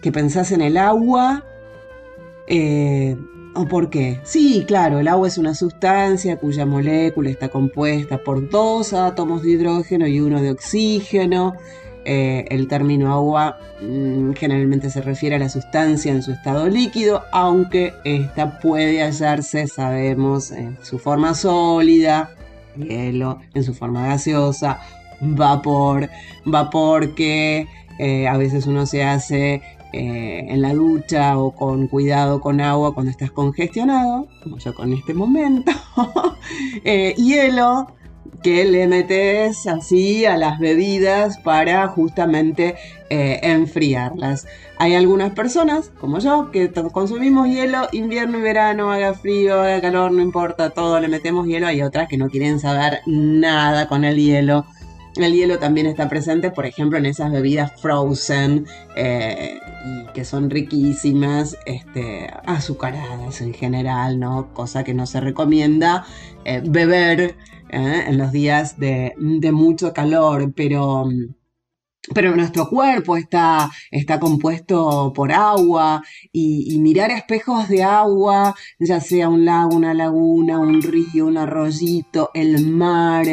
[0.00, 1.44] que pensás en el agua
[2.46, 3.16] eh,
[3.54, 4.18] ¿O por qué?
[4.24, 9.50] Sí, claro, el agua es una sustancia cuya molécula está compuesta por dos átomos de
[9.50, 11.54] hidrógeno y uno de oxígeno.
[12.04, 17.22] Eh, el término agua mm, generalmente se refiere a la sustancia en su estado líquido,
[17.30, 22.30] aunque esta puede hallarse, sabemos, en su forma sólida,
[22.76, 24.80] hielo, en su forma gaseosa,
[25.22, 26.10] vapor,
[26.44, 27.66] vapor que
[27.98, 32.94] eh, a veces uno se hace eh, en la ducha o con cuidado con agua
[32.94, 35.72] cuando estás congestionado, como yo con este momento,
[36.84, 37.86] Eh, hielo
[38.42, 42.74] que le metes así a las bebidas para justamente
[43.08, 44.46] eh, enfriarlas.
[44.78, 50.10] Hay algunas personas, como yo, que consumimos hielo invierno y verano, haga frío, haga calor,
[50.12, 51.68] no importa, todo le metemos hielo.
[51.68, 54.66] Hay otras que no quieren saber nada con el hielo.
[55.16, 60.48] El hielo también está presente, por ejemplo, en esas bebidas frozen, eh, y que son
[60.48, 64.54] riquísimas, este, azucaradas en general, ¿no?
[64.54, 66.06] Cosa que no se recomienda
[66.44, 67.36] eh, beber
[67.68, 69.14] eh, en los días de,
[69.52, 71.04] mucho calor, pero,
[72.14, 79.28] pero nuestro cuerpo está, está compuesto por agua y mirar espejos de agua, ya sea
[79.28, 83.26] un lago, una laguna, un río, un arroyito, el mar,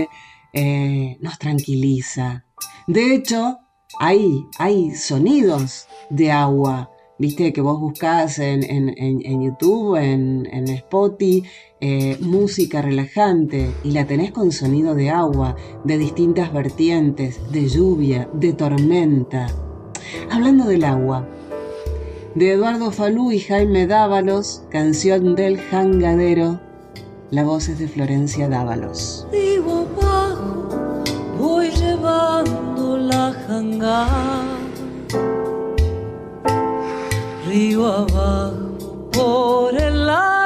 [0.53, 2.45] eh, nos tranquiliza.
[2.87, 3.59] De hecho,
[3.99, 6.91] hay, hay sonidos de agua.
[7.17, 11.43] Viste que vos buscás en, en- en- YouTube, en, Spotify,
[11.81, 18.29] eh, música relajante y la tenés con sonido de agua, de distintas vertientes, de lluvia,
[18.33, 19.47] de tormenta.
[20.31, 21.27] Hablando del agua,
[22.35, 26.61] de Eduardo Falú y Jaime Dávalos, canción del jangadero,
[27.31, 29.27] la voz es de Florencia Dávalos.
[31.99, 34.45] Llevando la jangada.
[37.45, 40.38] Río abajo por el alto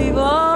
[0.00, 0.49] vivo.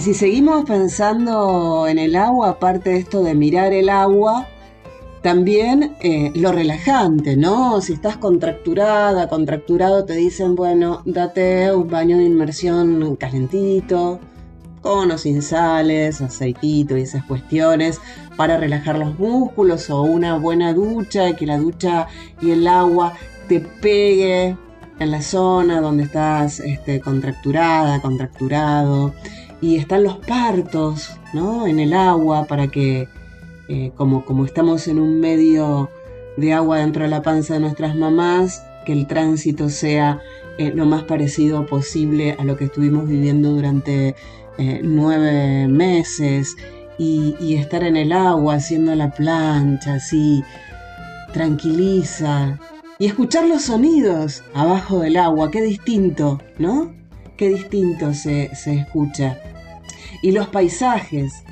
[0.00, 4.48] Y si seguimos pensando en el agua, aparte de esto de mirar el agua,
[5.20, 7.82] también eh, lo relajante, ¿no?
[7.82, 14.20] Si estás contracturada, contracturado, te dicen, bueno, date un baño de inmersión calentito,
[14.80, 18.00] con o sin sales, aceitito y esas cuestiones,
[18.38, 22.06] para relajar los músculos, o una buena ducha, que la ducha
[22.40, 23.12] y el agua
[23.48, 24.56] te pegue
[24.98, 29.12] en la zona donde estás este, contracturada, contracturado,
[29.60, 31.66] y están los partos, ¿no?
[31.66, 33.08] En el agua para que,
[33.68, 35.90] eh, como, como estamos en un medio
[36.36, 40.20] de agua dentro de la panza de nuestras mamás, que el tránsito sea
[40.58, 44.14] eh, lo más parecido posible a lo que estuvimos viviendo durante
[44.58, 46.56] eh, nueve meses
[46.98, 50.42] y, y estar en el agua haciendo la plancha, así,
[51.32, 52.58] tranquiliza.
[52.98, 56.92] Y escuchar los sonidos abajo del agua, qué distinto, ¿no?
[57.38, 59.38] Qué distinto se, se escucha.
[60.22, 61.44] Y los paisajes,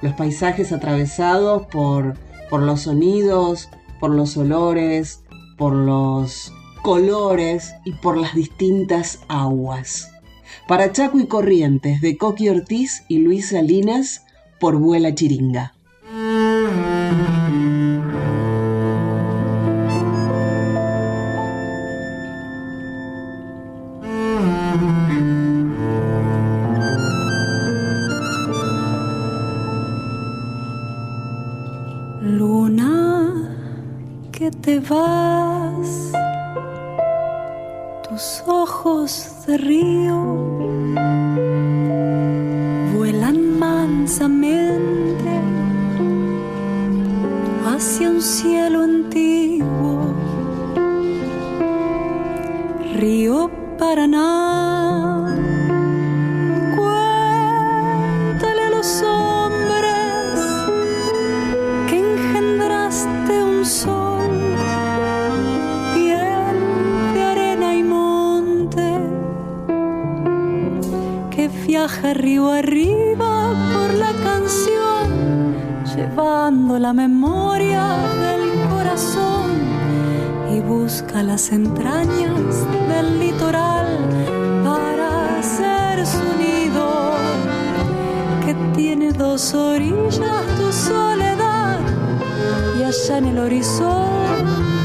[0.00, 2.14] los paisajes atravesados por,
[2.50, 3.68] por los sonidos,
[4.00, 5.22] por los olores,
[5.56, 6.52] por los
[6.82, 10.10] colores y por las distintas aguas.
[10.68, 14.24] Para Chaco y Corrientes, de Coqui Ortiz y Luis Salinas,
[14.60, 15.74] por Vuela Chiringa.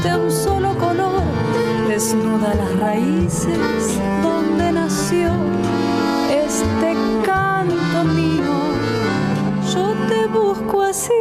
[0.00, 1.22] Horizonte un solo color
[1.88, 3.58] desnuda las raíces
[4.22, 5.32] donde nació
[6.30, 6.94] este
[7.24, 8.54] canto mío.
[9.74, 11.12] Yo te busco así,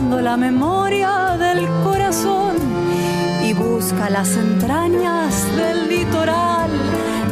[0.00, 2.56] llevando la memoria del corazón
[3.44, 6.70] y busca las entrañas del litoral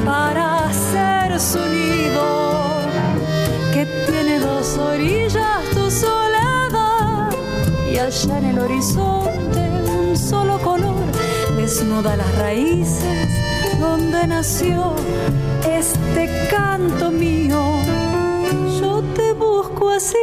[0.04, 2.80] para hacer su nido
[3.72, 7.30] que tiene dos orillas tu soledad
[7.90, 9.60] y allá en el horizonte
[10.00, 11.06] un solo color
[11.56, 13.28] desnuda las raíces
[13.80, 14.94] donde nació
[15.66, 17.60] este canto mío.
[18.80, 20.16] Yo te busco así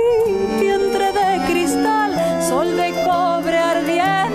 [0.60, 2.05] vientre de cristal
[2.48, 4.35] sol de cobre ardiendo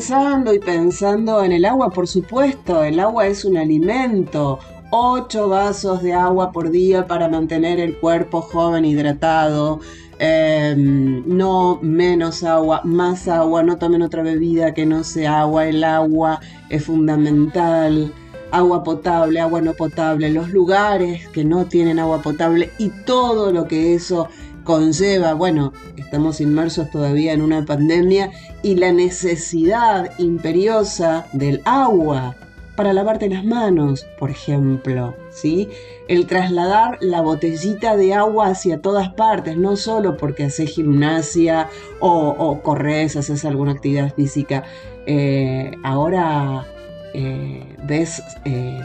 [0.00, 4.58] pensando y pensando en el agua, por supuesto, el agua es un alimento.
[4.90, 9.80] Ocho vasos de agua por día para mantener el cuerpo joven hidratado.
[10.18, 15.66] Eh, no menos agua, más agua, no tomen otra bebida que no sea agua.
[15.66, 16.40] El agua
[16.70, 18.10] es fundamental.
[18.52, 23.68] Agua potable, agua no potable, los lugares que no tienen agua potable y todo lo
[23.68, 24.28] que eso
[24.70, 28.30] conlleva, bueno, estamos inmersos todavía en una pandemia
[28.62, 32.36] y la necesidad imperiosa del agua
[32.76, 35.68] para lavarte las manos, por ejemplo, ¿sí?
[36.06, 41.68] El trasladar la botellita de agua hacia todas partes, no solo porque haces gimnasia
[41.98, 44.62] o, corres, haces alguna actividad física.
[45.04, 46.64] Eh, ahora
[47.12, 48.80] eh, ves eh,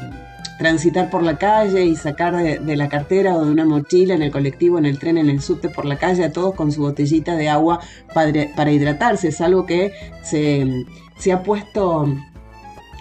[0.58, 4.32] transitar por la calle y sacar de, la cartera o de una mochila en el
[4.32, 7.36] colectivo, en el tren, en el subte por la calle, a todos con su botellita
[7.36, 7.80] de agua
[8.14, 9.30] para, hidratarse.
[9.30, 9.93] Es algo que
[10.24, 10.86] se,
[11.18, 12.08] se ha puesto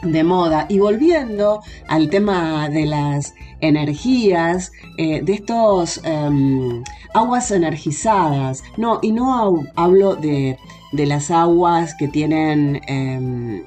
[0.03, 0.67] de moda.
[0.69, 6.83] Y volviendo al tema de las energías, eh, de estos em,
[7.15, 10.59] aguas energizadas, no, y no hab- hablo de,
[10.93, 13.63] de las aguas que tienen em,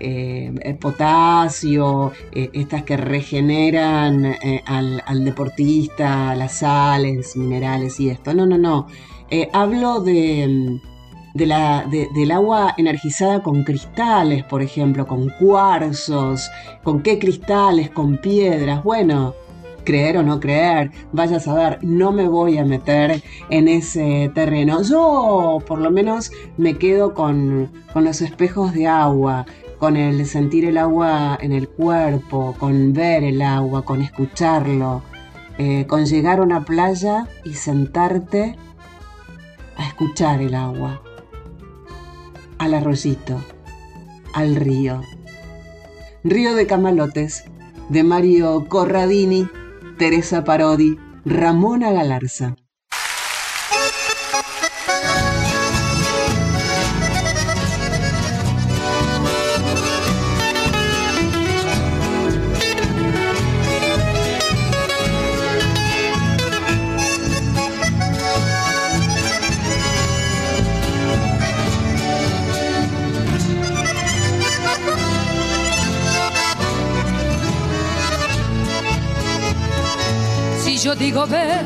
[0.00, 4.34] eh, eh, potasio, eh, estas que regeneran
[4.66, 8.34] al, deportista, las sales, minerales y esto.
[8.34, 8.86] No, no, no.
[9.52, 10.80] Hablo de,
[11.34, 16.50] la, de- del agua energizada con cristales, por ejemplo, con cuarzos,
[16.82, 18.82] con qué cristales, con piedras.
[18.82, 19.34] Bueno,
[19.84, 24.82] creer o no creer, vaya a saber, no me voy a meter en ese terreno.
[24.82, 29.46] Yo por lo menos me quedo con, con los espejos de agua,
[29.80, 35.02] con el sentir el agua en el cuerpo, con ver el agua, con escucharlo,
[35.56, 38.56] eh, con llegar a una playa y sentarte
[39.78, 41.00] a escuchar el agua,
[42.58, 43.42] al arroyito,
[44.34, 45.00] al río.
[46.24, 47.44] Río de Camalotes,
[47.88, 49.48] de Mario Corradini,
[49.96, 52.54] Teresa Parodi, Ramona Galarza.
[80.82, 81.64] Yo digo ver,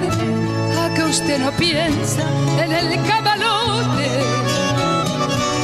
[0.76, 2.22] a que usted no piensa
[2.58, 4.08] en el camalote.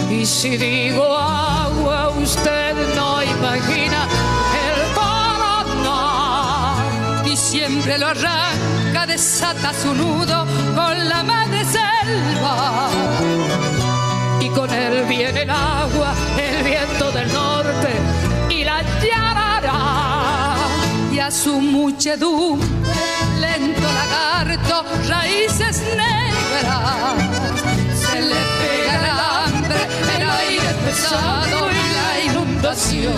[0.09, 4.07] Y si digo agua, usted no imagina
[4.69, 6.77] el Paraná.
[7.25, 10.47] Y siempre lo arranca, desata su nudo
[10.77, 12.89] con la madre selva.
[14.41, 18.10] Y con él viene el agua, el viento del norte
[21.21, 22.67] a su muchedumbre
[23.39, 27.15] lento lagarto, raíces negras.
[27.95, 29.81] Se le pega el hambre,
[30.17, 33.15] el aire pesado y la inundación.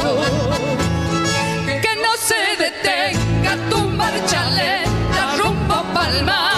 [1.67, 6.52] Que no se detenga tu marcha lenta rumbo palmar.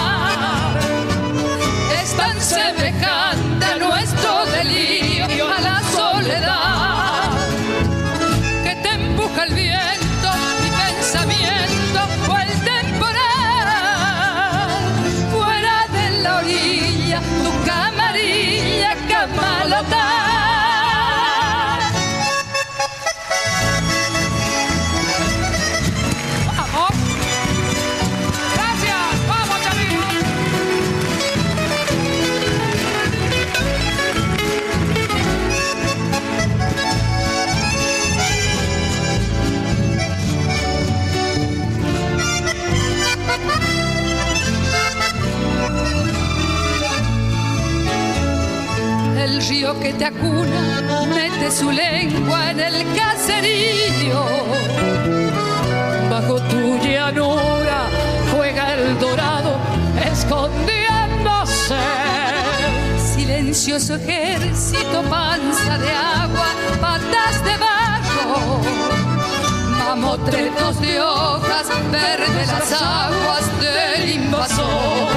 [71.91, 75.09] Verde las aguas del invasor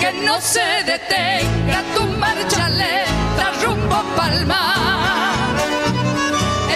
[0.00, 5.56] que no se detenga tu marcha lenta rumbo palmar.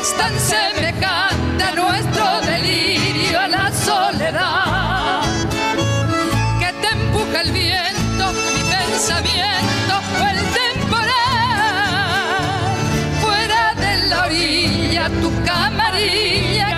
[0.01, 5.23] Es tan semejante a nuestro delirio, a la soledad,
[6.61, 11.09] que te empuja el viento, mi pensamiento o el temporal.
[13.21, 16.78] Fuera de la orilla, tu camarilla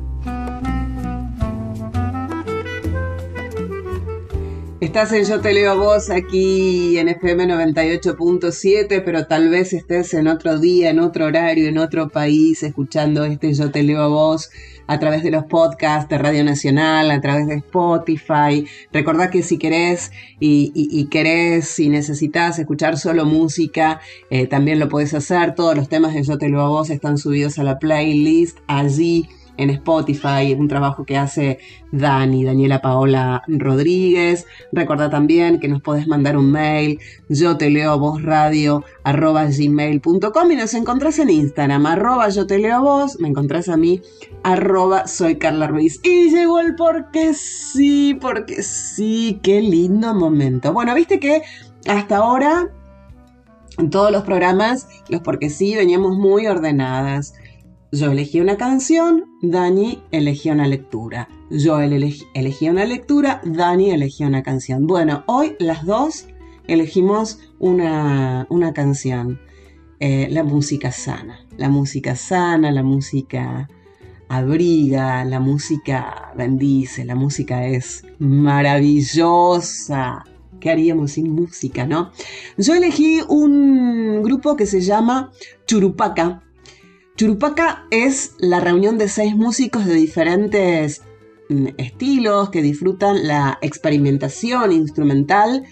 [4.91, 10.13] Estás en Yo Te Leo a Vos aquí en FM 98.7, pero tal vez estés
[10.13, 14.09] en otro día, en otro horario, en otro país, escuchando este Yo Te Leo a
[14.09, 14.49] Vos
[14.87, 18.67] a través de los podcasts de Radio Nacional, a través de Spotify.
[18.91, 20.11] Recordá que si querés
[20.41, 25.55] y, y, y necesitas escuchar solo música, eh, también lo podés hacer.
[25.55, 29.29] Todos los temas de Yo Te Leo a Vos están subidos a la playlist allí
[29.57, 31.59] en Spotify, un trabajo que hace
[31.91, 34.45] Dani, Daniela Paola Rodríguez.
[34.71, 36.99] Recuerda también que nos podés mandar un mail,
[37.29, 42.59] yo te leo vos radio arroba gmail.com y nos encontrás en Instagram, arroba yo te
[42.59, 44.01] leo vos, me encontrás a mí,
[44.43, 45.99] arroba soy Carla Ruiz.
[46.03, 50.73] Y llegó el porque sí, porque sí, qué lindo momento.
[50.73, 51.41] Bueno, viste que
[51.87, 52.69] hasta ahora
[53.77, 57.33] En todos los programas, los porque sí, veníamos muy ordenadas.
[57.93, 61.27] Yo elegí una canción, Dani elegía una lectura.
[61.49, 64.87] Yo elegí, una lectura, Dani elegía una canción.
[64.87, 66.27] Bueno, hoy las dos
[66.67, 69.41] elegimos una, canción.
[69.99, 71.45] Eh, la música sana.
[71.57, 73.67] La música sana, la música
[74.29, 80.23] abriga, la música bendice, la música es maravillosa.
[80.61, 82.13] ¿Qué haríamos sin música, no?
[82.57, 85.33] Yo elegí un grupo que se llama
[85.65, 86.41] Churupaca.
[87.21, 91.03] Churupaca es la reunión de seis músicos de diferentes
[91.49, 95.63] mm, estilos que disfrutan la experimentación instrumental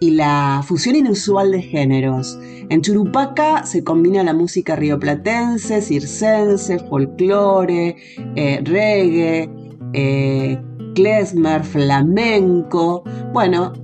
[0.00, 2.38] y la fusión inusual de géneros.
[2.70, 7.96] En Churupaca se combina la música rioplatense, circense, folclore,
[8.34, 9.50] eh, reggae,
[9.92, 10.58] eh,
[10.94, 13.74] klezmer, flamenco, bueno,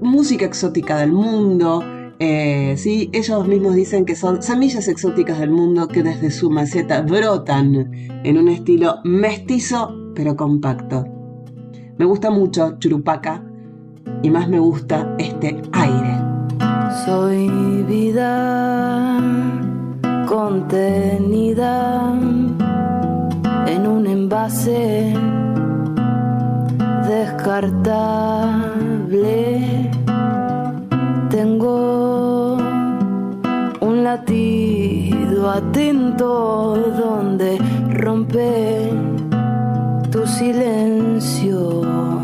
[0.00, 1.84] música exótica del mundo.
[2.18, 3.10] Eh, ¿sí?
[3.12, 7.90] Ellos mismos dicen que son semillas exóticas del mundo que desde su maceta brotan
[8.24, 11.04] en un estilo mestizo pero compacto.
[11.98, 13.44] Me gusta mucho Churupaca
[14.22, 16.16] y más me gusta este aire.
[17.04, 17.48] Soy
[17.82, 19.20] vida
[20.26, 22.14] contenida
[23.66, 25.12] en un envase
[27.06, 29.90] descartable.
[31.30, 32.05] Tengo
[34.16, 37.58] latido atento donde
[37.92, 38.90] rompe
[40.10, 42.15] tu silencio.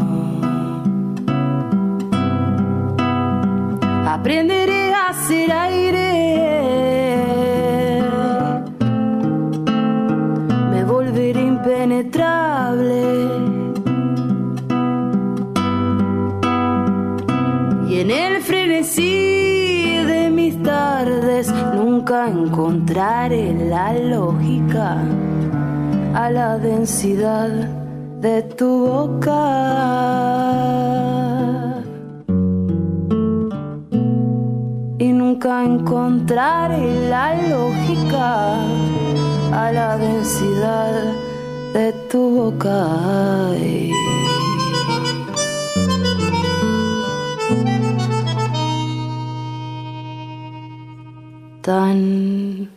[22.22, 24.96] Nunca encontraré la lógica
[26.14, 27.50] a la densidad
[28.20, 30.52] de tu boca.
[35.12, 38.54] nunca encontraré la lógica
[39.52, 41.12] a la densidad
[41.74, 42.86] de tu boca.
[51.62, 52.68] Tan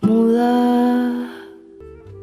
[0.00, 1.30] muda.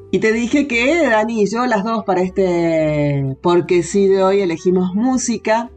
[0.09, 4.41] Y te dije que Dani y yo, las dos, para este Porque sí de hoy
[4.41, 5.69] elegimos música.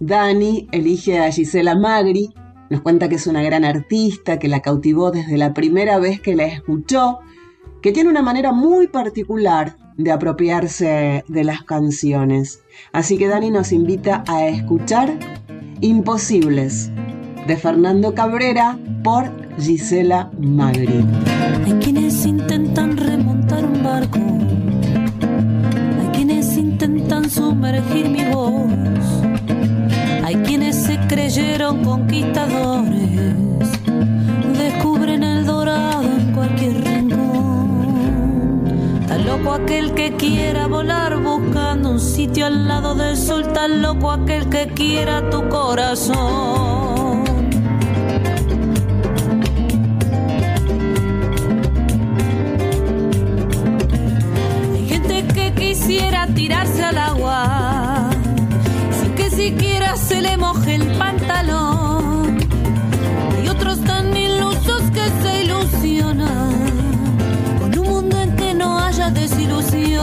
[0.00, 2.34] Dani elige a Gisela Magri,
[2.68, 6.34] nos cuenta que es una gran artista, que la cautivó desde la primera vez que
[6.34, 7.20] la escuchó,
[7.80, 12.64] que tiene una manera muy particular de apropiarse de las canciones.
[12.92, 15.16] Así que Dani nos invita a escuchar
[15.80, 16.90] Imposibles
[17.48, 21.04] de Fernando Cabrera por Gisela Magri.
[21.66, 24.20] Hay quienes intentan remontar un barco,
[26.00, 28.68] hay quienes intentan sumergir mi voz
[30.28, 33.34] hay quienes se creyeron conquistadores,
[34.58, 38.64] descubren el dorado en cualquier rincón.
[39.08, 44.10] Tan loco aquel que quiera volar buscando un sitio al lado del sol, tan loco
[44.10, 46.87] aquel que quiera tu corazón.
[55.88, 58.10] Quisiera tirarse al agua
[59.30, 62.38] siquiera se le moje el pantalón.
[63.36, 66.52] Hay otros tan ilusos que se ilusionan
[67.60, 70.02] con un mundo en que no haya desilusión.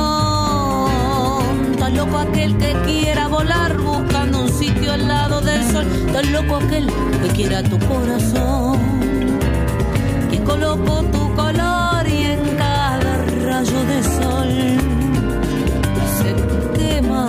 [1.77, 5.85] Tan loco aquel que quiera volar buscando un sitio al lado del sol.
[6.13, 6.89] Tan loco aquel
[7.21, 8.79] que quiera tu corazón.
[10.31, 13.13] Que colocó tu color y en cada
[13.43, 14.84] rayo de sol
[16.95, 17.27] quema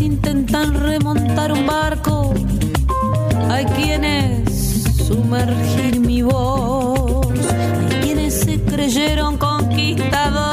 [0.00, 2.34] intentan remontar un barco,
[3.48, 4.50] hay quienes
[5.06, 7.26] sumergir mi voz,
[7.90, 10.43] hay quienes se creyeron conquistadores,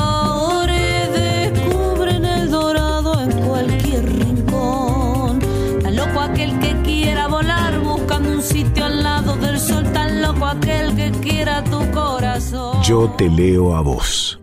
[12.91, 14.37] Yo te leo a vos.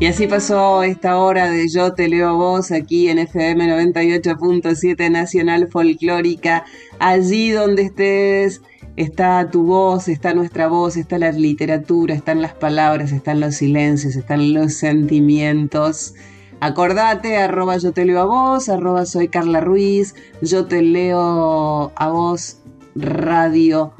[0.00, 5.12] Y así pasó esta hora de Yo te leo a vos aquí en FM 98.7
[5.12, 6.64] Nacional Folclórica,
[6.98, 8.60] allí donde estés,
[8.96, 14.16] está tu voz, está nuestra voz, está la literatura, están las palabras, están los silencios,
[14.16, 16.14] están los sentimientos.
[16.58, 22.08] Acordate, arroba yo te leo a vos, arroba soy Carla Ruiz, yo te leo a
[22.10, 22.59] vos
[22.94, 23.92] radio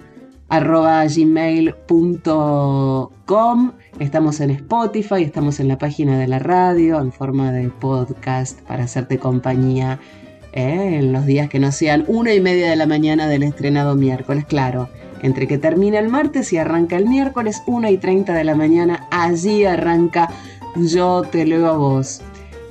[0.49, 1.72] arroba gmail.com.
[3.99, 8.84] Estamos en Spotify, estamos en la página de la radio en forma de podcast para
[8.84, 10.01] hacerte compañía
[10.53, 10.99] ¿eh?
[10.99, 14.45] en los días que no sean una y media de la mañana del estrenado miércoles,
[14.45, 14.88] claro.
[15.22, 19.07] Entre que termina el martes y arranca el miércoles, una y treinta de la mañana,
[19.11, 20.30] allí arranca
[20.76, 22.22] Yo te leo a vos.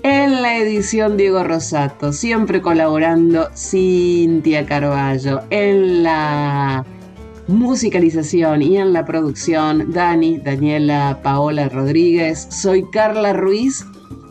[0.04, 5.42] En la edición Diego Rosato, siempre colaborando Cintia Carballo.
[5.50, 6.86] En la
[7.48, 12.48] musicalización y en la producción Dani, Daniela, Paola Rodríguez.
[12.50, 13.86] Soy Carla Ruiz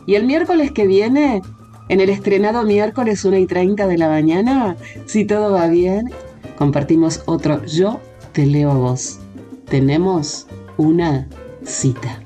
[0.07, 1.43] y el miércoles que viene,
[1.87, 6.09] en el estrenado miércoles 1 y 30 de la mañana, si todo va bien,
[6.57, 7.99] compartimos otro Yo
[8.31, 9.19] te leo a vos.
[9.65, 10.47] Tenemos
[10.77, 11.27] una
[11.63, 12.23] cita.